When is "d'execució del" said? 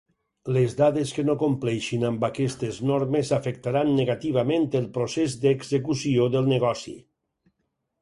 5.47-6.55